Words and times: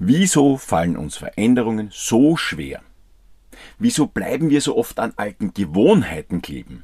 Wieso 0.00 0.56
fallen 0.56 0.96
uns 0.96 1.16
Veränderungen 1.16 1.88
so 1.92 2.36
schwer? 2.36 2.82
Wieso 3.78 4.08
bleiben 4.08 4.50
wir 4.50 4.60
so 4.60 4.76
oft 4.76 4.98
an 4.98 5.12
alten 5.16 5.54
Gewohnheiten 5.54 6.42
kleben? 6.42 6.82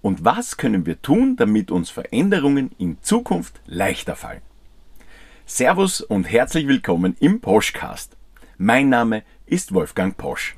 Und 0.00 0.24
was 0.24 0.56
können 0.56 0.86
wir 0.86 1.02
tun, 1.02 1.36
damit 1.36 1.70
uns 1.70 1.90
Veränderungen 1.90 2.70
in 2.78 3.02
Zukunft 3.02 3.60
leichter 3.66 4.16
fallen? 4.16 4.40
Servus 5.44 6.00
und 6.00 6.24
herzlich 6.24 6.66
willkommen 6.66 7.16
im 7.20 7.40
Poschcast. 7.40 8.16
Mein 8.56 8.88
Name 8.88 9.24
ist 9.44 9.74
Wolfgang 9.74 10.16
Posch. 10.16 10.56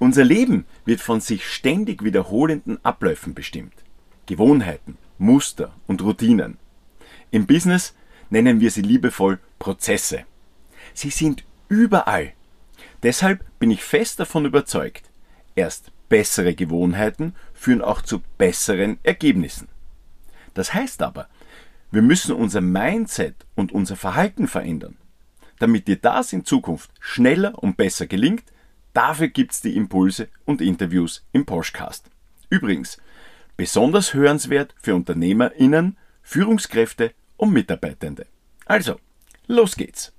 Unser 0.00 0.24
Leben 0.24 0.64
wird 0.84 1.00
von 1.00 1.20
sich 1.20 1.46
ständig 1.46 2.02
wiederholenden 2.02 2.84
Abläufen 2.84 3.34
bestimmt. 3.34 3.74
Gewohnheiten, 4.26 4.98
Muster 5.18 5.72
und 5.86 6.02
Routinen. 6.02 6.56
Im 7.30 7.46
Business 7.46 7.94
nennen 8.28 8.58
wir 8.58 8.72
sie 8.72 8.82
liebevoll 8.82 9.38
Prozesse. 9.60 10.24
Sie 10.94 11.10
sind 11.10 11.44
überall. 11.68 12.32
Deshalb 13.02 13.44
bin 13.58 13.70
ich 13.70 13.82
fest 13.82 14.20
davon 14.20 14.44
überzeugt, 14.44 15.10
erst 15.54 15.92
bessere 16.08 16.54
Gewohnheiten 16.54 17.34
führen 17.54 17.82
auch 17.82 18.02
zu 18.02 18.22
besseren 18.36 18.98
Ergebnissen. 19.02 19.68
Das 20.54 20.74
heißt 20.74 21.02
aber, 21.02 21.28
wir 21.90 22.02
müssen 22.02 22.34
unser 22.34 22.60
Mindset 22.60 23.34
und 23.54 23.72
unser 23.72 23.96
Verhalten 23.96 24.48
verändern. 24.48 24.96
Damit 25.58 25.88
dir 25.88 25.96
das 25.96 26.32
in 26.32 26.44
Zukunft 26.44 26.90
schneller 27.00 27.62
und 27.62 27.76
besser 27.76 28.06
gelingt, 28.06 28.44
dafür 28.92 29.28
gibt's 29.28 29.60
die 29.60 29.76
Impulse 29.76 30.28
und 30.44 30.60
Interviews 30.60 31.24
im 31.32 31.46
Postcast. 31.46 32.10
Übrigens, 32.48 32.98
besonders 33.56 34.14
hörenswert 34.14 34.74
für 34.80 34.94
UnternehmerInnen, 34.94 35.96
Führungskräfte 36.22 37.12
und 37.36 37.52
Mitarbeitende. 37.52 38.26
Also, 38.66 38.98
los 39.46 39.76
geht's! 39.76 40.12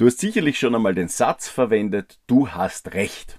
Du 0.00 0.06
hast 0.06 0.18
sicherlich 0.18 0.58
schon 0.58 0.74
einmal 0.74 0.94
den 0.94 1.08
Satz 1.08 1.50
verwendet, 1.50 2.20
du 2.26 2.48
hast 2.48 2.94
recht. 2.94 3.38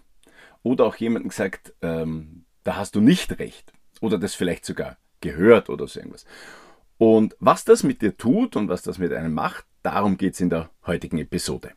Oder 0.61 0.85
auch 0.85 0.95
jemandem 0.95 1.29
gesagt, 1.29 1.73
ähm, 1.81 2.40
da 2.63 2.75
hast 2.75 2.95
du 2.95 3.01
nicht 3.01 3.39
recht. 3.39 3.73
Oder 3.99 4.17
das 4.17 4.35
vielleicht 4.35 4.65
sogar 4.65 4.97
gehört 5.21 5.69
oder 5.69 5.87
so 5.87 5.99
irgendwas. 5.99 6.25
Und 6.97 7.35
was 7.39 7.65
das 7.65 7.83
mit 7.83 8.01
dir 8.01 8.15
tut 8.15 8.55
und 8.55 8.69
was 8.69 8.81
das 8.83 8.97
mit 8.97 9.13
einem 9.13 9.33
macht, 9.33 9.65
darum 9.83 10.17
geht 10.17 10.33
es 10.33 10.41
in 10.41 10.49
der 10.49 10.69
heutigen 10.85 11.17
Episode. 11.17 11.71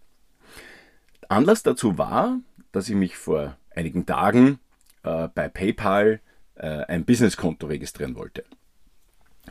Anlass 1.29 1.63
dazu 1.63 1.99
war, 1.99 2.39
dass 2.73 2.89
ich 2.89 2.95
mich 2.95 3.17
vor 3.17 3.57
einigen 3.75 4.07
Tagen 4.07 4.59
äh, 5.03 5.29
bei 5.29 5.49
PayPal 5.49 6.21
äh, 6.57 6.67
ein 6.67 7.05
Businesskonto 7.05 7.67
registrieren 7.67 8.17
wollte. 8.17 8.45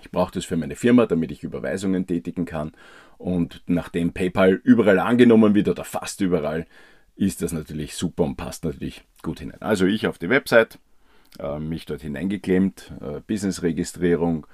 Ich 0.02 0.12
brauche 0.12 0.34
das 0.34 0.46
für 0.46 0.58
meine 0.58 0.76
Firma, 0.76 1.06
damit 1.06 1.32
ich 1.32 1.44
Überweisungen 1.44 2.08
tätigen 2.08 2.46
kann. 2.46 2.74
Und 3.18 3.62
nachdem 3.68 4.14
PayPal 4.14 4.54
überall 4.64 5.00
angenommen 5.00 5.56
wird 5.56 5.70
oder 5.70 5.84
fast 5.84 6.22
überall, 6.22 6.66
ist 7.16 7.42
das 7.42 7.52
natürlich 7.52 7.96
super 7.96 8.24
und 8.24 8.36
passt 8.36 8.64
natürlich 8.64 9.04
gut 9.22 9.40
hinein. 9.40 9.62
Also 9.62 9.86
ich 9.86 10.08
auf 10.08 10.18
die 10.18 10.30
Website, 10.30 10.80
mich 11.60 11.86
dort 11.86 12.02
hineingeklemmt, 12.02 12.94
äh, 13.02 13.20
Business-Registrierung 13.22 14.48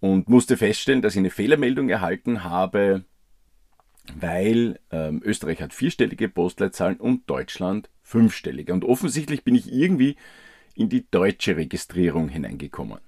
und 0.00 0.28
musste 0.28 0.56
feststellen, 0.56 1.02
dass 1.02 1.14
ich 1.14 1.20
eine 1.20 1.30
Fehlermeldung 1.30 1.88
erhalten 1.88 2.44
habe, 2.44 3.04
weil 4.18 4.80
ähm, 4.90 5.20
Österreich 5.24 5.60
hat 5.60 5.74
vierstellige 5.74 6.28
Postleitzahlen 6.28 6.98
und 6.98 7.28
Deutschland 7.28 7.90
fünfstellige. 8.02 8.72
Und 8.72 8.84
offensichtlich 8.84 9.44
bin 9.44 9.54
ich 9.54 9.72
irgendwie 9.72 10.16
in 10.74 10.88
die 10.88 11.06
deutsche 11.10 11.56
Registrierung 11.56 12.28
hineingekommen. 12.28 13.00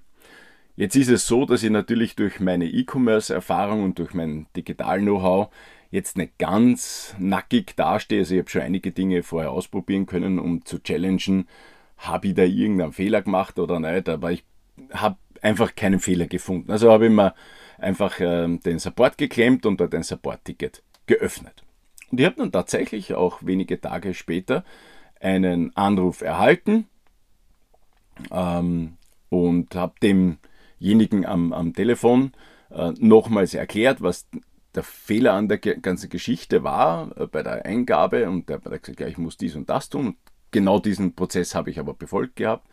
Jetzt 0.76 0.96
ist 0.96 1.08
es 1.08 1.26
so, 1.26 1.46
dass 1.46 1.62
ich 1.62 1.70
natürlich 1.70 2.16
durch 2.16 2.40
meine 2.40 2.66
E-Commerce-Erfahrung 2.66 3.84
und 3.84 3.98
durch 3.98 4.14
mein 4.14 4.46
Digital-Know-how 4.56 5.48
jetzt 5.90 6.16
nicht 6.16 6.38
ganz 6.38 7.14
nackig 7.18 7.76
dastehe. 7.76 8.20
Also 8.20 8.34
ich 8.34 8.40
habe 8.40 8.50
schon 8.50 8.62
einige 8.62 8.92
Dinge 8.92 9.22
vorher 9.22 9.50
ausprobieren 9.50 10.06
können, 10.06 10.38
um 10.38 10.64
zu 10.64 10.82
challengen, 10.82 11.48
habe 12.00 12.28
ich 12.28 12.34
da 12.34 12.42
irgendeinen 12.42 12.92
Fehler 12.92 13.22
gemacht 13.22 13.58
oder 13.58 13.78
nicht, 13.78 14.08
aber 14.08 14.32
ich 14.32 14.44
habe 14.92 15.16
einfach 15.42 15.74
keinen 15.74 16.00
Fehler 16.00 16.26
gefunden. 16.26 16.70
Also 16.70 16.90
habe 16.90 17.06
ich 17.06 17.12
mir 17.12 17.34
einfach 17.78 18.18
äh, 18.20 18.56
den 18.58 18.78
Support 18.78 19.18
geklemmt 19.18 19.66
und 19.66 19.80
dort 19.80 19.94
ein 19.94 20.02
Support-Ticket 20.02 20.82
geöffnet. 21.06 21.62
Und 22.10 22.20
ich 22.20 22.26
habe 22.26 22.36
dann 22.36 22.52
tatsächlich 22.52 23.14
auch 23.14 23.38
wenige 23.42 23.80
Tage 23.80 24.14
später 24.14 24.64
einen 25.20 25.76
Anruf 25.76 26.22
erhalten 26.22 26.86
ähm, 28.30 28.96
und 29.28 29.74
habe 29.74 29.94
demjenigen 30.02 31.26
am, 31.26 31.52
am 31.52 31.74
Telefon 31.74 32.32
äh, 32.70 32.92
nochmals 32.98 33.54
erklärt, 33.54 34.02
was 34.02 34.26
der 34.74 34.82
Fehler 34.82 35.34
an 35.34 35.48
der 35.48 35.58
ganzen 35.58 36.08
Geschichte 36.08 36.62
war 36.62 37.16
äh, 37.16 37.26
bei 37.26 37.42
der 37.42 37.64
Eingabe 37.64 38.28
und 38.28 38.48
der 38.48 38.56
hat 38.62 38.82
gesagt, 38.82 39.00
ja, 39.00 39.06
ich 39.06 39.18
muss 39.18 39.36
dies 39.36 39.54
und 39.54 39.68
das 39.68 39.88
tun. 39.88 40.06
Und 40.06 40.16
genau 40.50 40.78
diesen 40.78 41.14
Prozess 41.14 41.54
habe 41.54 41.70
ich 41.70 41.78
aber 41.78 41.94
befolgt 41.94 42.36
gehabt. 42.36 42.66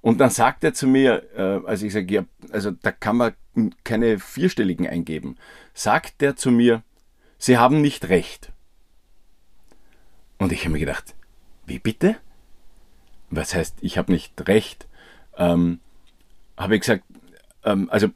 Und 0.00 0.18
dann 0.18 0.30
sagt 0.30 0.64
er 0.64 0.74
zu 0.74 0.86
mir, 0.86 1.24
äh, 1.34 1.66
als 1.66 1.82
ich 1.82 1.92
sage, 1.92 2.14
ja, 2.14 2.24
also 2.52 2.70
da 2.70 2.92
kann 2.92 3.16
man 3.16 3.34
keine 3.84 4.18
vierstelligen 4.18 4.86
eingeben, 4.86 5.36
sagt 5.74 6.22
er 6.22 6.36
zu 6.36 6.50
mir, 6.50 6.82
Sie 7.38 7.56
haben 7.56 7.80
nicht 7.80 8.08
recht. 8.08 8.52
Und 10.38 10.52
ich 10.52 10.60
habe 10.64 10.72
mir 10.72 10.80
gedacht, 10.80 11.14
wie 11.66 11.78
bitte? 11.78 12.16
Was 13.30 13.54
heißt, 13.54 13.76
ich 13.80 13.98
habe 13.98 14.12
nicht 14.12 14.48
recht? 14.48 14.88
Ähm, 15.36 15.80
habe 16.56 16.74
ich 16.74 16.80
gesagt, 16.80 17.04
ähm, 17.64 17.88
also 17.90 18.08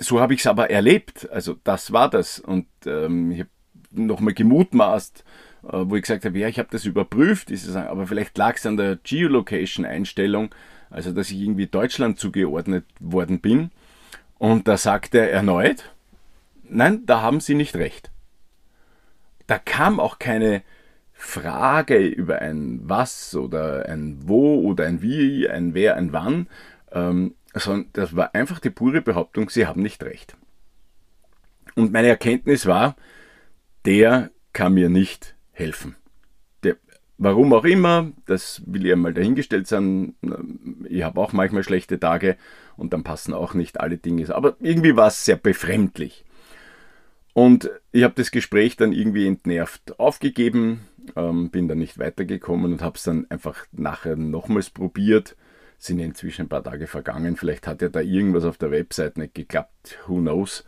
so 0.00 0.20
habe 0.20 0.34
ich 0.34 0.40
es 0.40 0.46
aber 0.46 0.70
erlebt. 0.70 1.28
Also 1.30 1.56
das 1.64 1.92
war 1.92 2.08
das. 2.08 2.38
Und 2.38 2.66
ähm, 2.86 3.30
ich 3.32 3.40
habe 3.40 3.50
nochmal 3.90 4.34
gemutmaßt, 4.34 5.24
wo 5.72 5.96
ich 5.96 6.02
gesagt 6.02 6.24
habe, 6.24 6.38
ja, 6.38 6.48
ich 6.48 6.58
habe 6.58 6.68
das 6.70 6.84
überprüft, 6.84 7.52
aber 7.74 8.06
vielleicht 8.06 8.38
lag 8.38 8.56
es 8.56 8.66
an 8.66 8.76
der 8.76 8.96
Geolocation-Einstellung, 8.96 10.54
also 10.90 11.12
dass 11.12 11.30
ich 11.30 11.40
irgendwie 11.40 11.66
Deutschland 11.66 12.18
zugeordnet 12.18 12.84
worden 13.00 13.40
bin. 13.40 13.70
Und 14.38 14.68
da 14.68 14.76
sagte 14.76 15.18
er 15.18 15.30
erneut, 15.30 15.92
nein, 16.62 17.04
da 17.06 17.22
haben 17.22 17.40
Sie 17.40 17.54
nicht 17.54 17.74
recht. 17.74 18.10
Da 19.46 19.58
kam 19.58 20.00
auch 20.00 20.18
keine 20.18 20.62
Frage 21.12 21.98
über 21.98 22.40
ein 22.40 22.80
Was 22.84 23.34
oder 23.34 23.88
ein 23.88 24.28
Wo 24.28 24.60
oder 24.60 24.86
ein 24.86 25.00
Wie, 25.02 25.48
ein 25.48 25.72
Wer, 25.72 25.96
ein 25.96 26.12
Wann, 26.12 26.48
ähm, 26.92 27.34
sondern 27.54 27.88
das 27.94 28.14
war 28.14 28.34
einfach 28.34 28.60
die 28.60 28.70
pure 28.70 29.00
Behauptung, 29.00 29.48
sie 29.48 29.66
haben 29.66 29.82
nicht 29.82 30.02
recht. 30.02 30.36
Und 31.74 31.92
meine 31.92 32.08
Erkenntnis 32.08 32.66
war, 32.66 32.96
der 33.86 34.30
kann 34.52 34.74
mir 34.74 34.88
nicht 34.88 35.35
helfen. 35.56 35.96
Der, 36.62 36.76
warum 37.18 37.52
auch 37.52 37.64
immer, 37.64 38.12
das 38.26 38.62
will 38.66 38.86
ich 38.86 38.92
einmal 38.92 39.14
dahingestellt 39.14 39.66
sein. 39.66 40.14
Ich 40.88 41.02
habe 41.02 41.20
auch 41.20 41.32
manchmal 41.32 41.64
schlechte 41.64 41.98
Tage 41.98 42.36
und 42.76 42.92
dann 42.92 43.04
passen 43.04 43.32
auch 43.34 43.54
nicht 43.54 43.80
alle 43.80 43.96
Dinge. 43.96 44.34
Aber 44.34 44.56
irgendwie 44.60 44.96
war 44.96 45.08
es 45.08 45.24
sehr 45.24 45.36
befremdlich. 45.36 46.24
Und 47.32 47.70
ich 47.92 48.02
habe 48.02 48.14
das 48.14 48.30
Gespräch 48.30 48.76
dann 48.76 48.92
irgendwie 48.92 49.26
entnervt 49.26 49.98
aufgegeben, 49.98 50.86
ähm, 51.16 51.50
bin 51.50 51.68
dann 51.68 51.78
nicht 51.78 51.98
weitergekommen 51.98 52.72
und 52.72 52.82
habe 52.82 52.96
es 52.96 53.02
dann 53.02 53.26
einfach 53.30 53.66
nachher 53.72 54.16
nochmals 54.16 54.70
probiert 54.70 55.36
sind 55.78 55.98
inzwischen 55.98 56.42
ein 56.42 56.48
paar 56.48 56.64
Tage 56.64 56.86
vergangen. 56.86 57.36
Vielleicht 57.36 57.66
hat 57.66 57.82
ja 57.82 57.88
da 57.88 58.00
irgendwas 58.00 58.44
auf 58.44 58.58
der 58.58 58.70
Website 58.70 59.18
nicht 59.18 59.34
geklappt. 59.34 59.98
Who 60.06 60.16
knows? 60.16 60.64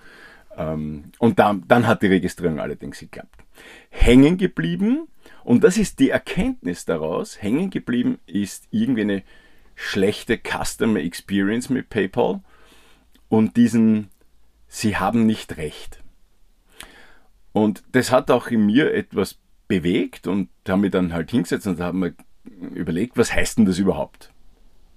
Ähm, 0.59 1.13
und 1.19 1.39
dann, 1.39 1.65
dann 1.69 1.87
hat 1.87 2.03
die 2.03 2.09
Registrierung 2.09 2.59
allerdings 2.59 2.99
geklappt. 2.99 3.45
Hängen 3.91 4.37
geblieben, 4.37 5.09
und 5.45 5.65
das 5.65 5.79
ist 5.79 6.01
die 6.01 6.11
Erkenntnis 6.11 6.85
daraus, 6.85 7.41
hängen 7.41 7.71
geblieben 7.71 8.19
ist 8.27 8.67
irgendwie 8.71 9.03
eine 9.03 9.23
schlechte 9.77 10.39
Customer 10.39 11.01
Experience 11.01 11.71
mit 11.71 11.89
PayPal 11.89 12.41
und 13.29 13.57
diesen, 13.57 14.11
sie 14.67 14.97
haben 14.97 15.25
nicht 15.25 15.57
recht. 15.57 16.03
Und 17.53 17.85
das 17.93 18.11
hat 18.11 18.31
auch 18.31 18.49
in 18.49 18.67
mir 18.67 18.93
etwas 18.93 19.39
bewegt 19.69 20.27
und 20.27 20.49
haben 20.69 20.83
wir 20.83 20.91
dann 20.91 21.13
halt 21.13 21.31
hingesetzt 21.31 21.67
und 21.67 21.81
haben 21.81 22.01
mir 22.01 22.15
überlegt, 22.75 23.17
was 23.17 23.33
heißt 23.33 23.59
denn 23.59 23.67
das 23.67 23.79
überhaupt? 23.79 24.33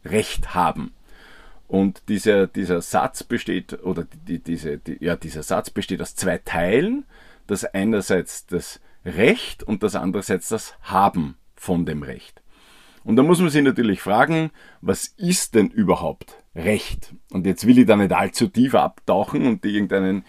Recht 0.04 0.56
haben. 0.56 0.94
Und 1.72 2.10
dieser, 2.10 2.48
dieser 2.48 2.82
Satz 2.82 3.24
besteht, 3.24 3.82
oder 3.84 4.06
die, 4.28 4.40
diese, 4.40 4.78
die, 4.78 4.98
ja, 5.00 5.16
dieser 5.16 5.42
Satz 5.42 5.70
besteht 5.70 6.02
aus 6.02 6.16
zwei 6.16 6.38
Teilen. 6.38 7.06
Das 7.48 7.64
einerseits 7.64 8.46
das 8.46 8.82
Recht 9.06 9.64
und 9.64 9.82
das 9.82 9.96
andererseits 9.96 10.50
das 10.50 10.76
Haben 10.82 11.38
von 11.56 11.86
dem 11.86 12.04
Recht. 12.04 12.42
Und 13.06 13.16
da 13.16 13.24
muss 13.24 13.40
man 13.40 13.50
sich 13.50 13.64
natürlich 13.64 14.02
fragen, 14.02 14.52
was 14.82 15.08
ist 15.16 15.56
denn 15.56 15.70
überhaupt 15.70 16.36
Recht? 16.54 17.16
Und 17.32 17.46
jetzt 17.46 17.66
will 17.66 17.80
ich 17.80 17.86
da 17.86 17.96
nicht 17.96 18.12
allzu 18.12 18.50
tief 18.50 18.76
abtauchen 18.76 19.48
und 19.48 19.66
irgendeinen 19.66 20.26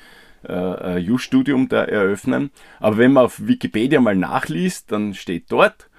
äh, 0.48 0.98
Just-Studium 0.98 1.68
da 1.68 1.82
eröffnen. 1.82 2.52
Aber 2.78 2.98
wenn 2.98 3.14
man 3.14 3.24
auf 3.24 3.44
Wikipedia 3.44 4.00
mal 4.00 4.14
nachliest, 4.14 4.92
dann 4.92 5.12
steht 5.12 5.50
dort, 5.50 5.90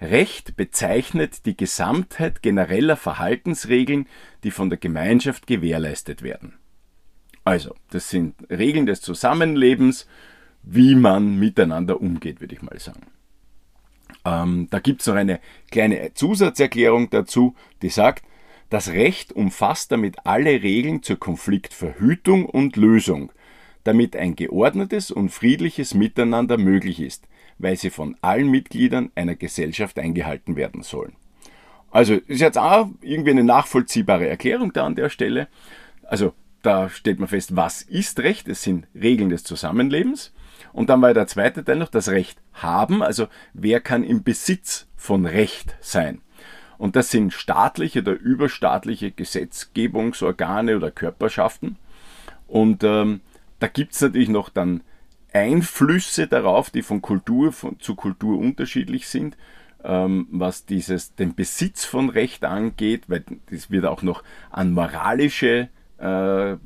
Recht 0.00 0.56
bezeichnet 0.56 1.44
die 1.44 1.56
Gesamtheit 1.56 2.42
genereller 2.42 2.96
Verhaltensregeln, 2.96 4.06
die 4.44 4.50
von 4.50 4.70
der 4.70 4.78
Gemeinschaft 4.78 5.46
gewährleistet 5.46 6.22
werden. 6.22 6.54
Also, 7.44 7.74
das 7.90 8.08
sind 8.08 8.34
Regeln 8.50 8.86
des 8.86 9.02
Zusammenlebens, 9.02 10.06
wie 10.62 10.94
man 10.94 11.38
miteinander 11.38 12.00
umgeht, 12.00 12.40
würde 12.40 12.54
ich 12.54 12.62
mal 12.62 12.78
sagen. 12.78 13.06
Ähm, 14.24 14.68
da 14.70 14.78
gibt 14.78 15.00
es 15.00 15.06
noch 15.06 15.14
eine 15.14 15.40
kleine 15.70 16.12
Zusatzerklärung 16.14 17.10
dazu, 17.10 17.54
die 17.82 17.88
sagt, 17.88 18.24
das 18.68 18.90
Recht 18.90 19.32
umfasst 19.32 19.90
damit 19.90 20.24
alle 20.24 20.62
Regeln 20.62 21.02
zur 21.02 21.18
Konfliktverhütung 21.18 22.46
und 22.46 22.76
Lösung, 22.76 23.32
damit 23.84 24.14
ein 24.14 24.36
geordnetes 24.36 25.10
und 25.10 25.30
friedliches 25.30 25.94
Miteinander 25.94 26.56
möglich 26.56 27.00
ist, 27.00 27.26
weil 27.62 27.76
sie 27.76 27.90
von 27.90 28.16
allen 28.22 28.48
Mitgliedern 28.50 29.10
einer 29.14 29.36
Gesellschaft 29.36 29.98
eingehalten 29.98 30.56
werden 30.56 30.82
sollen. 30.82 31.14
Also 31.90 32.14
ist 32.14 32.40
jetzt 32.40 32.58
auch 32.58 32.88
irgendwie 33.00 33.30
eine 33.30 33.44
nachvollziehbare 33.44 34.28
Erklärung 34.28 34.72
da 34.72 34.86
an 34.86 34.94
der 34.94 35.08
Stelle. 35.08 35.48
Also 36.04 36.32
da 36.62 36.88
stellt 36.88 37.18
man 37.18 37.28
fest, 37.28 37.56
was 37.56 37.82
ist 37.82 38.20
Recht? 38.20 38.48
Es 38.48 38.62
sind 38.62 38.86
Regeln 38.94 39.30
des 39.30 39.44
Zusammenlebens. 39.44 40.32
Und 40.72 40.90
dann 40.90 41.02
war 41.02 41.14
der 41.14 41.26
zweite 41.26 41.64
Teil 41.64 41.76
noch 41.76 41.88
das 41.88 42.08
Recht 42.08 42.38
haben, 42.52 43.02
also 43.02 43.26
wer 43.54 43.80
kann 43.80 44.04
im 44.04 44.22
Besitz 44.22 44.86
von 44.96 45.26
Recht 45.26 45.74
sein. 45.80 46.20
Und 46.78 46.96
das 46.96 47.10
sind 47.10 47.32
staatliche 47.32 48.00
oder 48.00 48.12
überstaatliche 48.12 49.10
Gesetzgebungsorgane 49.10 50.76
oder 50.76 50.90
Körperschaften. 50.90 51.76
Und 52.46 52.84
ähm, 52.84 53.20
da 53.58 53.66
gibt 53.66 53.94
es 53.94 54.00
natürlich 54.00 54.28
noch 54.28 54.48
dann 54.48 54.82
Einflüsse 55.32 56.26
darauf, 56.26 56.70
die 56.70 56.82
von 56.82 57.02
Kultur 57.02 57.52
von, 57.52 57.78
zu 57.80 57.94
Kultur 57.94 58.38
unterschiedlich 58.38 59.08
sind, 59.08 59.36
ähm, 59.84 60.26
was 60.30 60.66
dieses, 60.66 61.14
den 61.14 61.34
Besitz 61.34 61.84
von 61.84 62.10
Recht 62.10 62.44
angeht, 62.44 63.04
weil 63.08 63.24
es 63.50 63.70
wird 63.70 63.86
auch 63.86 64.02
noch 64.02 64.22
an 64.50 64.72
moralische 64.72 65.68
äh, 65.98 66.56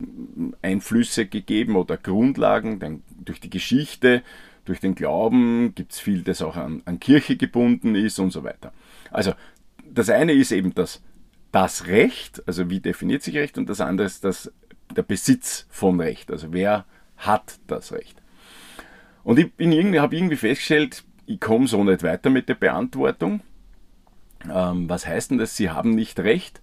Einflüsse 0.62 1.26
gegeben 1.26 1.76
oder 1.76 1.96
Grundlagen, 1.96 2.78
denn 2.78 3.02
durch 3.24 3.40
die 3.40 3.50
Geschichte, 3.50 4.22
durch 4.64 4.80
den 4.80 4.94
Glauben 4.94 5.74
gibt 5.74 5.92
es 5.92 6.00
viel, 6.00 6.22
das 6.22 6.40
auch 6.40 6.56
an, 6.56 6.82
an 6.86 7.00
Kirche 7.00 7.36
gebunden 7.36 7.94
ist 7.94 8.18
und 8.18 8.30
so 8.30 8.44
weiter. 8.44 8.72
Also 9.10 9.32
das 9.90 10.08
eine 10.08 10.32
ist 10.32 10.52
eben 10.52 10.74
das, 10.74 11.02
das 11.52 11.86
Recht, 11.86 12.42
also 12.46 12.70
wie 12.70 12.80
definiert 12.80 13.22
sich 13.22 13.36
Recht, 13.36 13.58
und 13.58 13.68
das 13.68 13.80
andere 13.80 14.06
ist 14.06 14.24
das, 14.24 14.52
der 14.96 15.02
Besitz 15.02 15.66
von 15.70 16.00
Recht, 16.00 16.30
also 16.30 16.52
wer 16.52 16.86
hat 17.16 17.58
das 17.66 17.92
Recht. 17.92 18.23
Und 19.24 19.38
ich 19.38 19.50
irgendwie, 19.58 20.00
habe 20.00 20.16
irgendwie 20.16 20.36
festgestellt, 20.36 21.04
ich 21.26 21.40
komme 21.40 21.66
so 21.66 21.82
nicht 21.82 22.02
weiter 22.02 22.30
mit 22.30 22.48
der 22.48 22.54
Beantwortung. 22.54 23.40
Ähm, 24.52 24.88
was 24.88 25.06
heißt 25.06 25.30
denn 25.30 25.38
das? 25.38 25.56
Sie 25.56 25.70
haben 25.70 25.94
nicht 25.94 26.20
recht 26.20 26.60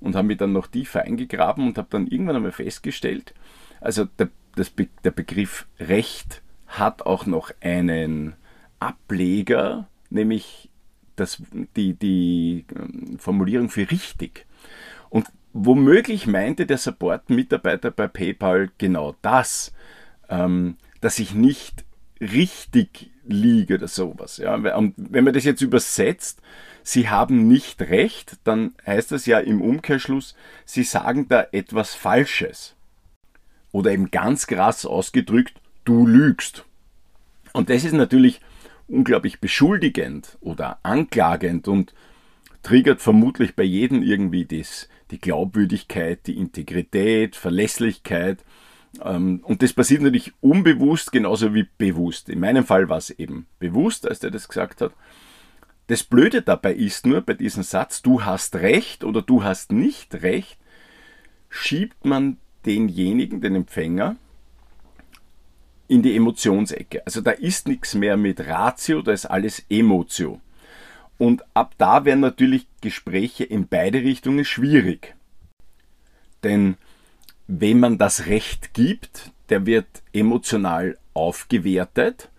und 0.00 0.16
habe 0.16 0.28
mich 0.28 0.38
dann 0.38 0.52
noch 0.52 0.66
tiefer 0.66 1.02
eingegraben 1.02 1.66
und 1.66 1.78
habe 1.78 1.88
dann 1.90 2.06
irgendwann 2.06 2.36
einmal 2.36 2.52
festgestellt, 2.52 3.34
also 3.80 4.04
der, 4.04 4.30
das, 4.54 4.72
der 5.04 5.10
Begriff 5.10 5.66
Recht 5.78 6.42
hat 6.66 7.02
auch 7.02 7.26
noch 7.26 7.52
einen 7.60 8.34
Ableger, 8.80 9.88
nämlich 10.10 10.70
das, 11.16 11.42
die, 11.76 11.94
die 11.94 12.64
ähm, 12.74 13.18
Formulierung 13.18 13.70
für 13.70 13.90
richtig. 13.90 14.46
Und 15.10 15.26
womöglich 15.52 16.26
meinte 16.26 16.66
der 16.66 16.78
Support-Mitarbeiter 16.78 17.90
bei 17.90 18.08
PayPal 18.08 18.70
genau 18.78 19.16
das, 19.22 19.72
ähm, 20.28 20.76
dass 21.00 21.18
ich 21.18 21.34
nicht 21.34 21.84
richtig 22.20 23.10
liege 23.24 23.74
oder 23.74 23.88
sowas. 23.88 24.38
Ja. 24.38 24.54
Und 24.54 24.94
wenn 24.96 25.24
man 25.24 25.34
das 25.34 25.44
jetzt 25.44 25.62
übersetzt, 25.62 26.40
Sie 26.82 27.10
haben 27.10 27.48
nicht 27.48 27.82
recht, 27.82 28.38
dann 28.44 28.74
heißt 28.86 29.12
das 29.12 29.26
ja 29.26 29.40
im 29.40 29.60
Umkehrschluss, 29.60 30.34
Sie 30.64 30.84
sagen 30.84 31.28
da 31.28 31.46
etwas 31.52 31.94
Falsches. 31.94 32.74
Oder 33.72 33.92
eben 33.92 34.10
ganz 34.10 34.46
krass 34.46 34.86
ausgedrückt, 34.86 35.54
du 35.84 36.06
lügst. 36.06 36.64
Und 37.52 37.68
das 37.68 37.84
ist 37.84 37.92
natürlich 37.92 38.40
unglaublich 38.86 39.40
beschuldigend 39.40 40.38
oder 40.40 40.78
anklagend 40.82 41.68
und 41.68 41.92
triggert 42.62 43.02
vermutlich 43.02 43.54
bei 43.54 43.64
jedem 43.64 44.02
irgendwie 44.02 44.46
das, 44.46 44.88
die 45.10 45.20
Glaubwürdigkeit, 45.20 46.26
die 46.26 46.38
Integrität, 46.38 47.36
Verlässlichkeit. 47.36 48.44
Ähm, 49.02 49.40
und 49.44 49.62
das 49.62 49.72
passiert 49.72 50.02
natürlich 50.02 50.32
unbewusst 50.40 51.12
genauso 51.12 51.54
wie 51.54 51.66
bewusst. 51.78 52.28
In 52.28 52.40
meinem 52.40 52.64
Fall 52.64 52.88
war 52.88 52.98
es 52.98 53.10
eben 53.10 53.46
bewusst, 53.58 54.08
als 54.08 54.20
der 54.20 54.30
das 54.30 54.48
gesagt 54.48 54.80
hat. 54.80 54.92
Das 55.88 56.04
Blöde 56.04 56.42
dabei 56.42 56.74
ist 56.74 57.06
nur 57.06 57.22
bei 57.22 57.34
diesem 57.34 57.62
Satz, 57.62 58.02
du 58.02 58.24
hast 58.24 58.56
recht 58.56 59.04
oder 59.04 59.22
du 59.22 59.42
hast 59.42 59.72
nicht 59.72 60.22
recht, 60.22 60.58
schiebt 61.48 62.04
man 62.04 62.36
denjenigen, 62.66 63.40
den 63.40 63.54
Empfänger, 63.54 64.16
in 65.86 66.02
die 66.02 66.14
Emotionsecke. 66.14 67.04
Also 67.06 67.22
da 67.22 67.30
ist 67.30 67.66
nichts 67.66 67.94
mehr 67.94 68.18
mit 68.18 68.46
Ratio, 68.46 69.00
da 69.00 69.12
ist 69.12 69.24
alles 69.24 69.64
Emotio. 69.70 70.40
Und 71.16 71.42
ab 71.54 71.74
da 71.78 72.04
werden 72.04 72.20
natürlich 72.20 72.66
Gespräche 72.82 73.44
in 73.44 73.66
beide 73.66 74.02
Richtungen 74.02 74.44
schwierig. 74.44 75.16
Denn 76.44 76.76
wenn 77.48 77.80
man 77.80 77.98
das 77.98 78.26
Recht 78.26 78.74
gibt, 78.74 79.32
der 79.48 79.66
wird 79.66 79.86
emotional 80.12 80.98
aufgewertet, 81.14 82.30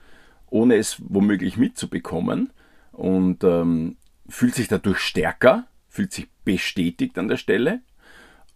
ohne 0.49 0.75
es 0.75 0.97
womöglich 0.99 1.57
mitzubekommen 1.57 2.51
und 2.91 3.43
ähm, 3.43 3.97
fühlt 4.29 4.55
sich 4.55 4.67
dadurch 4.67 4.99
stärker, 4.99 5.67
fühlt 5.89 6.13
sich 6.13 6.27
bestätigt 6.45 7.17
an 7.17 7.27
der 7.27 7.37
Stelle. 7.37 7.81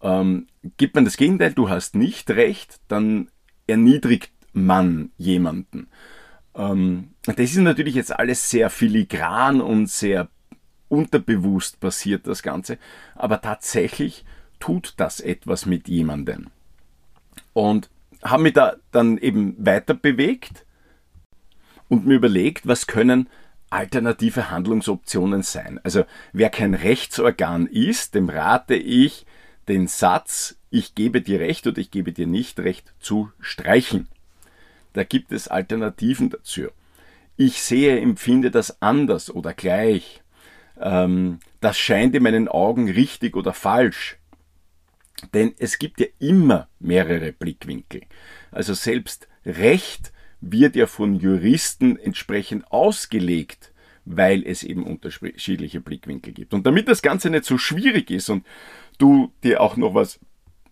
Ähm, 0.01 0.47
gibt 0.77 0.95
man 0.95 1.05
das 1.05 1.17
Gegenteil, 1.17 1.53
du 1.53 1.69
hast 1.69 1.95
nicht 1.95 2.29
recht, 2.29 2.79
dann 2.87 3.29
erniedrigt 3.65 4.31
man 4.53 5.11
jemanden. 5.17 5.87
Ähm, 6.53 7.09
das 7.25 7.37
ist 7.37 7.57
natürlich 7.57 7.95
jetzt 7.95 8.17
alles 8.17 8.49
sehr 8.49 8.69
filigran 8.69 9.59
und 9.59 9.89
sehr 9.89 10.29
unterbewusst 10.87 11.79
passiert, 11.79 12.27
das 12.27 12.43
Ganze, 12.43 12.77
aber 13.15 13.41
tatsächlich 13.41 14.23
tut 14.63 14.93
das 14.95 15.19
etwas 15.19 15.65
mit 15.65 15.89
jemandem. 15.89 16.47
Und 17.51 17.89
habe 18.23 18.43
mich 18.43 18.53
da 18.53 18.77
dann 18.93 19.17
eben 19.17 19.57
weiter 19.57 19.93
bewegt 19.93 20.65
und 21.89 22.05
mir 22.05 22.13
überlegt, 22.15 22.65
was 22.65 22.87
können 22.87 23.27
alternative 23.69 24.51
Handlungsoptionen 24.51 25.41
sein. 25.41 25.81
Also 25.83 26.05
wer 26.31 26.49
kein 26.49 26.75
Rechtsorgan 26.75 27.67
ist, 27.67 28.15
dem 28.15 28.29
rate 28.29 28.75
ich, 28.75 29.25
den 29.67 29.87
Satz 29.87 30.55
ich 30.69 30.95
gebe 30.95 31.21
dir 31.21 31.41
Recht 31.41 31.67
oder 31.67 31.79
ich 31.79 31.91
gebe 31.91 32.13
dir 32.13 32.25
nicht 32.25 32.57
Recht 32.57 32.93
zu 33.01 33.33
streichen. 33.41 34.07
Da 34.93 35.03
gibt 35.03 35.33
es 35.33 35.49
Alternativen 35.49 36.29
dazu. 36.29 36.69
Ich 37.35 37.61
sehe, 37.61 37.99
empfinde 37.99 38.49
das 38.49 38.81
anders 38.81 39.29
oder 39.29 39.53
gleich. 39.53 40.21
Ähm, 40.79 41.39
das 41.59 41.77
scheint 41.77 42.15
in 42.15 42.23
meinen 42.23 42.47
Augen 42.47 42.89
richtig 42.89 43.35
oder 43.35 43.51
falsch. 43.51 44.17
Denn 45.33 45.53
es 45.57 45.79
gibt 45.79 45.99
ja 45.99 46.07
immer 46.19 46.67
mehrere 46.79 47.31
Blickwinkel. 47.31 48.01
Also 48.51 48.73
selbst 48.73 49.27
Recht 49.45 50.11
wird 50.41 50.75
ja 50.75 50.87
von 50.87 51.15
Juristen 51.15 51.97
entsprechend 51.97 52.71
ausgelegt, 52.71 53.71
weil 54.05 54.45
es 54.45 54.63
eben 54.63 54.83
unterschiedliche 54.83 55.79
Blickwinkel 55.79 56.33
gibt. 56.33 56.53
Und 56.53 56.65
damit 56.67 56.87
das 56.87 57.01
Ganze 57.01 57.29
nicht 57.29 57.45
so 57.45 57.57
schwierig 57.57 58.11
ist 58.11 58.29
und 58.29 58.45
du 58.97 59.31
dir 59.43 59.61
auch 59.61 59.77
noch 59.77 59.93
was 59.93 60.19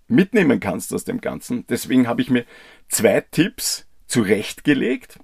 mitnehmen 0.07 0.59
kannst 0.59 0.93
aus 0.93 1.05
dem 1.05 1.21
Ganzen, 1.21 1.65
deswegen 1.67 2.07
habe 2.07 2.21
ich 2.21 2.29
mir 2.29 2.45
zwei 2.89 3.21
Tipps 3.21 3.87
zurechtgelegt, 4.07 5.19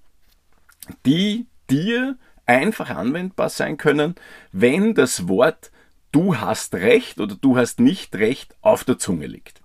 die 1.05 1.47
dir 1.69 2.17
einfach 2.45 2.89
anwendbar 2.89 3.49
sein 3.49 3.77
können, 3.77 4.15
wenn 4.53 4.93
das 4.93 5.27
Wort 5.27 5.71
du 6.11 6.37
hast 6.37 6.75
recht 6.75 7.19
oder 7.19 7.35
du 7.35 7.57
hast 7.57 7.79
nicht 7.79 8.15
recht 8.15 8.55
auf 8.61 8.83
der 8.83 8.97
Zunge 8.97 9.27
liegt. 9.27 9.61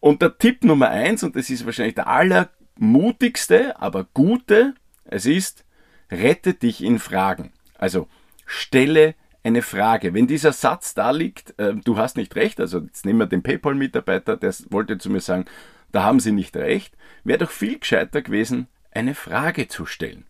Und 0.00 0.22
der 0.22 0.38
Tipp 0.38 0.64
Nummer 0.64 0.90
eins, 0.90 1.22
und 1.22 1.36
das 1.36 1.50
ist 1.50 1.64
wahrscheinlich 1.64 1.96
der 1.96 2.06
aller 2.06 2.50
mutigste, 2.78 3.80
aber 3.80 4.04
gute, 4.14 4.74
es 5.04 5.26
ist, 5.26 5.64
rette 6.10 6.54
dich 6.54 6.82
in 6.82 6.98
Fragen. 6.98 7.52
Also 7.76 8.08
stelle 8.46 9.14
eine 9.42 9.62
Frage. 9.62 10.14
Wenn 10.14 10.26
dieser 10.26 10.52
Satz 10.52 10.94
da 10.94 11.10
liegt, 11.10 11.58
äh, 11.58 11.74
du 11.74 11.96
hast 11.96 12.16
nicht 12.16 12.36
recht, 12.36 12.60
also 12.60 12.80
jetzt 12.80 13.04
nehmen 13.04 13.20
wir 13.20 13.26
den 13.26 13.42
PayPal-Mitarbeiter, 13.42 14.36
der 14.36 14.54
wollte 14.70 14.98
zu 14.98 15.10
mir 15.10 15.20
sagen, 15.20 15.46
da 15.90 16.02
haben 16.02 16.20
Sie 16.20 16.32
nicht 16.32 16.56
recht, 16.56 16.96
wäre 17.24 17.38
doch 17.38 17.50
viel 17.50 17.78
gescheiter 17.78 18.22
gewesen, 18.22 18.68
eine 18.90 19.14
Frage 19.14 19.68
zu 19.68 19.86
stellen. 19.86 20.26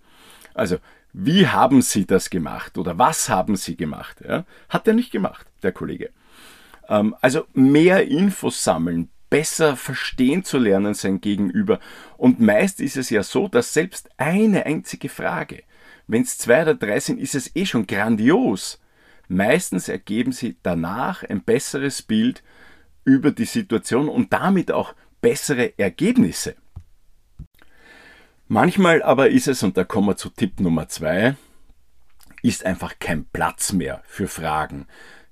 Also, 0.54 0.78
wie 1.20 1.48
haben 1.48 1.82
Sie 1.82 2.06
das 2.06 2.30
gemacht 2.30 2.78
oder 2.78 2.96
was 2.96 3.28
haben 3.28 3.56
Sie 3.56 3.76
gemacht? 3.76 4.22
Ja? 4.24 4.44
Hat 4.68 4.86
er 4.86 4.94
nicht 4.94 5.10
gemacht, 5.10 5.48
der 5.64 5.72
Kollege. 5.72 6.10
Ähm, 6.88 7.16
also 7.20 7.44
mehr 7.54 8.06
Infos 8.06 8.62
sammeln, 8.62 9.10
besser 9.28 9.76
verstehen 9.76 10.44
zu 10.44 10.58
lernen 10.58 10.94
sein 10.94 11.20
Gegenüber. 11.20 11.80
Und 12.18 12.38
meist 12.38 12.80
ist 12.80 12.96
es 12.96 13.10
ja 13.10 13.24
so, 13.24 13.48
dass 13.48 13.74
selbst 13.74 14.08
eine 14.16 14.64
einzige 14.64 15.08
Frage, 15.08 15.64
wenn 16.06 16.22
es 16.22 16.38
zwei 16.38 16.62
oder 16.62 16.76
drei 16.76 17.00
sind, 17.00 17.18
ist 17.18 17.34
es 17.34 17.54
eh 17.56 17.66
schon 17.66 17.88
grandios. 17.88 18.80
Meistens 19.26 19.88
ergeben 19.88 20.30
sie 20.30 20.56
danach 20.62 21.24
ein 21.24 21.42
besseres 21.42 22.00
Bild 22.00 22.44
über 23.04 23.32
die 23.32 23.44
Situation 23.44 24.08
und 24.08 24.32
damit 24.32 24.70
auch 24.70 24.94
bessere 25.20 25.76
Ergebnisse. 25.80 26.54
Manchmal 28.48 29.02
aber 29.02 29.28
ist 29.28 29.46
es, 29.46 29.62
und 29.62 29.76
da 29.76 29.84
kommen 29.84 30.08
wir 30.08 30.16
zu 30.16 30.30
Tipp 30.30 30.58
Nummer 30.58 30.88
zwei, 30.88 31.36
ist 32.42 32.64
einfach 32.64 32.98
kein 32.98 33.26
Platz 33.26 33.74
mehr 33.74 34.02
für 34.06 34.26
Fragen 34.26 34.86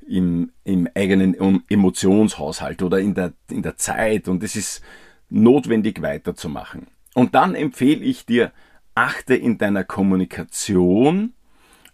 im, 0.06 0.52
im 0.64 0.86
eigenen 0.94 1.64
Emotionshaushalt 1.68 2.82
oder 2.82 3.00
in 3.00 3.14
der, 3.14 3.32
in 3.50 3.62
der 3.62 3.76
Zeit 3.76 4.28
und 4.28 4.42
es 4.42 4.54
ist 4.54 4.82
notwendig 5.30 6.02
weiterzumachen. 6.02 6.88
Und 7.14 7.34
dann 7.34 7.54
empfehle 7.54 8.04
ich 8.04 8.26
dir, 8.26 8.52
achte 8.94 9.34
in 9.34 9.56
deiner 9.56 9.84
Kommunikation 9.84 11.32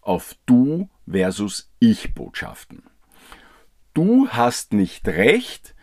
auf 0.01 0.35
Du 0.45 0.89
versus 1.09 1.71
Ich-Botschaften. 1.79 2.83
Du 3.95 4.29
hast 4.29 4.73
nicht 4.73 5.07
recht, 5.07 5.77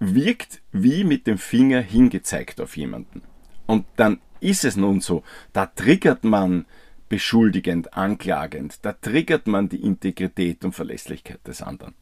wirkt 0.00 0.62
wie 0.72 1.04
mit 1.04 1.28
dem 1.28 1.38
Finger 1.38 1.80
hingezeigt 1.80 2.60
auf 2.60 2.76
jemanden. 2.76 3.22
Und 3.66 3.86
dann 3.94 4.20
ist 4.40 4.64
es 4.64 4.76
nun 4.76 5.00
so, 5.00 5.22
da 5.52 5.66
triggert 5.66 6.24
man 6.24 6.66
beschuldigend, 7.08 7.94
anklagend, 7.94 8.78
da 8.82 8.92
triggert 8.92 9.46
man 9.46 9.68
die 9.68 9.82
Integrität 9.82 10.64
und 10.64 10.72
Verlässlichkeit 10.72 11.40
des 11.46 11.60
anderen. 11.62 11.94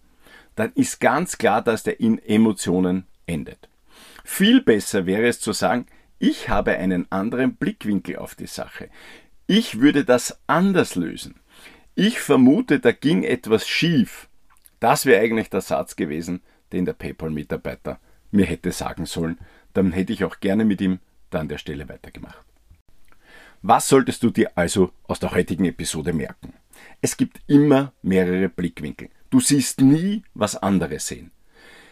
Dann 0.54 0.72
ist 0.74 1.00
ganz 1.00 1.38
klar, 1.38 1.62
dass 1.62 1.82
der 1.82 2.00
in 2.00 2.18
Emotionen 2.18 3.06
endet. 3.26 3.68
Viel 4.24 4.60
besser 4.60 5.06
wäre 5.06 5.26
es 5.26 5.40
zu 5.40 5.52
sagen, 5.52 5.86
ich 6.18 6.48
habe 6.48 6.76
einen 6.76 7.10
anderen 7.10 7.54
Blickwinkel 7.54 8.16
auf 8.16 8.34
die 8.34 8.46
Sache. 8.46 8.90
Ich 9.46 9.80
würde 9.80 10.04
das 10.04 10.40
anders 10.46 10.96
lösen. 10.96 11.36
Ich 11.94 12.20
vermute, 12.20 12.80
da 12.80 12.92
ging 12.92 13.22
etwas 13.22 13.66
schief. 13.66 14.28
Das 14.80 15.06
wäre 15.06 15.22
eigentlich 15.22 15.50
der 15.50 15.60
Satz 15.60 15.96
gewesen, 15.96 16.42
den 16.72 16.84
der 16.84 16.92
PayPal-Mitarbeiter 16.92 17.98
mir 18.30 18.44
hätte 18.44 18.72
sagen 18.72 19.06
sollen. 19.06 19.38
Dann 19.72 19.92
hätte 19.92 20.12
ich 20.12 20.24
auch 20.24 20.40
gerne 20.40 20.64
mit 20.64 20.80
ihm 20.80 20.98
da 21.30 21.40
an 21.40 21.48
der 21.48 21.58
Stelle 21.58 21.88
weitergemacht. 21.88 22.44
Was 23.62 23.88
solltest 23.88 24.22
du 24.22 24.30
dir 24.30 24.52
also 24.54 24.92
aus 25.04 25.18
der 25.18 25.32
heutigen 25.32 25.64
Episode 25.64 26.12
merken? 26.12 26.52
Es 27.00 27.16
gibt 27.16 27.40
immer 27.46 27.92
mehrere 28.02 28.48
Blickwinkel. 28.48 29.10
Du 29.30 29.40
siehst 29.40 29.80
nie, 29.80 30.22
was 30.34 30.56
andere 30.56 30.98
sehen. 31.00 31.32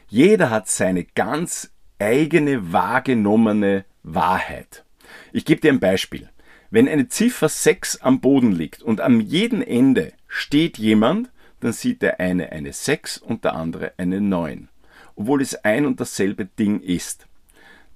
Jeder 0.09 0.51
hat 0.51 0.69
seine 0.69 1.05
ganz 1.05 1.73
eigene 1.99 2.73
wahrgenommene 2.73 3.85
Wahrheit. 4.03 4.85
Ich 5.33 5.45
gebe 5.45 5.61
dir 5.61 5.73
ein 5.73 5.81
Beispiel. 5.81 6.29
Wenn 6.71 6.89
eine 6.89 7.09
Ziffer 7.09 7.49
6 7.49 8.01
am 8.03 8.21
Boden 8.21 8.53
liegt 8.53 8.83
und 8.83 9.01
am 9.01 9.21
jeden 9.21 9.63
Ende 9.63 10.13
steht 10.29 10.79
jemand, 10.79 11.31
dann 11.61 11.73
sieht 11.73 12.03
der 12.03 12.21
eine 12.21 12.53
eine 12.53 12.73
6 12.73 13.19
und 13.19 13.45
der 13.45 13.55
andere 13.55 13.93
eine 13.97 14.21
9, 14.21 14.69
obwohl 15.15 15.43
es 15.43 15.55
ein 15.65 15.87
und 15.87 16.01
dasselbe 16.01 16.45
Ding 16.45 16.81
ist. 16.81 17.26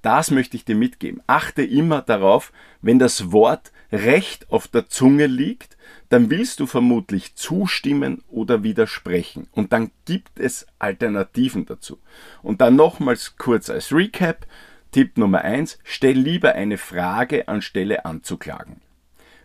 Das 0.03 0.31
möchte 0.31 0.57
ich 0.57 0.65
dir 0.65 0.77
mitgeben. 0.77 1.23
Achte 1.27 1.63
immer 1.63 2.03
darauf, 2.03 2.53
wenn 2.81 2.99
das 2.99 3.33
Wort 3.33 3.73
recht 3.93 4.51
auf 4.51 4.69
der 4.69 4.89
Zunge 4.89 5.27
liegt, 5.27 5.77
dann 6.09 6.31
willst 6.31 6.61
du 6.61 6.67
vermutlich 6.67 7.35
zustimmen 7.37 8.23
oder 8.29 8.63
widersprechen. 8.63 9.49
Und 9.53 9.73
dann 9.73 9.91
gibt 10.07 10.41
es 10.41 10.67
Alternativen 10.79 11.67
dazu. 11.67 11.99
Und 12.43 12.61
dann 12.61 12.77
nochmals 12.77 13.37
kurz 13.37 13.71
als 13.71 13.93
Recap. 13.93 14.47
Tipp 14.91 15.19
Nummer 15.19 15.43
eins: 15.43 15.79
Stell 15.85 16.17
lieber 16.17 16.55
eine 16.55 16.79
Frage 16.79 17.47
anstelle 17.47 18.05
anzuklagen. 18.05 18.81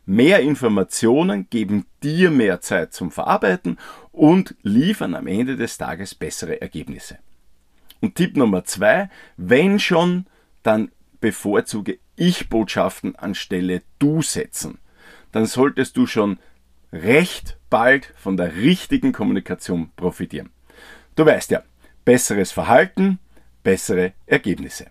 Mehr 0.07 0.39
Informationen 0.39 1.47
geben 1.49 1.85
dir 2.03 2.31
mehr 2.31 2.61
Zeit 2.61 2.93
zum 2.93 3.11
Verarbeiten 3.11 3.77
und 4.11 4.55
liefern 4.61 5.15
am 5.15 5.27
Ende 5.27 5.55
des 5.55 5.77
Tages 5.77 6.15
bessere 6.15 6.61
Ergebnisse. 6.61 7.17
Und 8.01 8.15
Tipp 8.15 8.37
Nummer 8.37 8.63
zwei: 8.63 9.09
Wenn 9.37 9.79
schon 9.79 10.25
dann 10.65 10.91
bevorzuge 11.19 11.99
Ich-Botschaften 12.15 13.15
anstelle 13.15 13.81
Du 13.99 14.21
setzen. 14.21 14.79
Dann 15.31 15.45
solltest 15.45 15.97
du 15.97 16.07
schon 16.07 16.39
recht 16.91 17.57
bald 17.69 18.13
von 18.15 18.37
der 18.37 18.55
richtigen 18.55 19.11
Kommunikation 19.11 19.91
profitieren. 19.95 20.49
Du 21.15 21.25
weißt 21.25 21.51
ja, 21.51 21.63
besseres 22.03 22.51
Verhalten, 22.51 23.19
bessere 23.63 24.13
Ergebnisse. 24.25 24.87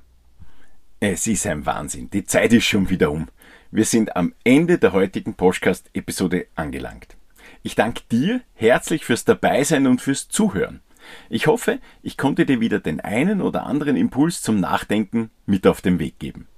Es 1.01 1.27
ist 1.27 1.47
ein 1.47 1.67
Wahnsinn. 1.67 2.11
Die 2.11 2.25
Zeit 2.25 2.53
ist 2.53 2.65
schon 2.65 2.89
wieder 2.89 3.11
um. 3.11 3.29
Wir 3.71 3.85
sind 3.85 4.17
am 4.17 4.35
Ende 4.45 4.79
der 4.79 4.93
heutigen 4.93 5.35
Podcast-Episode 5.35 6.47
angelangt. 6.55 7.17
Ich 7.63 7.75
danke 7.75 8.03
dir 8.11 8.41
herzlich 8.55 9.05
fürs 9.05 9.25
Dabeisein 9.25 9.87
und 9.87 10.01
fürs 10.01 10.29
Zuhören. 10.29 10.81
Ich 11.29 11.47
hoffe, 11.47 11.81
ich 12.03 12.17
konnte 12.17 12.47
dir 12.47 12.61
wieder 12.61 12.81
den 12.81 13.01
einen 13.01 13.41
oder 13.41 13.67
anderen 13.67 13.97
Impuls 13.97 14.43
zum 14.43 14.61
Nachdenken 14.61 15.31
mit 15.47 15.67
auf 15.67 15.81
den 15.81 15.99
Weg 15.99 16.19
geben. 16.19 16.49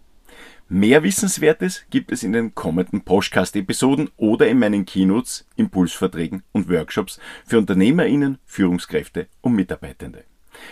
Mehr 0.68 1.04
Wissenswertes 1.04 1.84
gibt 1.90 2.10
es 2.10 2.24
in 2.24 2.32
den 2.32 2.56
kommenden 2.56 3.02
Podcast-Episoden 3.02 4.10
oder 4.16 4.48
in 4.48 4.58
meinen 4.58 4.84
Keynotes, 4.84 5.46
Impulsverträgen 5.54 6.42
und 6.50 6.68
Workshops 6.68 7.20
für 7.44 7.58
UnternehmerInnen, 7.58 8.38
Führungskräfte 8.44 9.28
und 9.42 9.54
Mitarbeitende. 9.54 10.24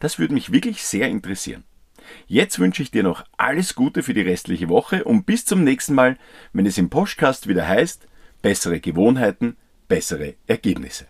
Das 0.00 0.18
würde 0.18 0.34
mich 0.34 0.52
wirklich 0.52 0.84
sehr 0.84 1.08
interessieren. 1.08 1.64
Jetzt 2.26 2.58
wünsche 2.58 2.82
ich 2.82 2.90
dir 2.90 3.02
noch 3.02 3.24
alles 3.36 3.74
Gute 3.74 4.02
für 4.02 4.14
die 4.14 4.22
restliche 4.22 4.68
Woche 4.68 5.04
und 5.04 5.26
bis 5.26 5.44
zum 5.44 5.64
nächsten 5.64 5.94
Mal, 5.94 6.16
wenn 6.52 6.66
es 6.66 6.78
im 6.78 6.90
Podcast 6.90 7.48
wieder 7.48 7.66
heißt, 7.66 8.06
bessere 8.42 8.80
Gewohnheiten, 8.80 9.56
bessere 9.88 10.34
Ergebnisse. 10.46 11.06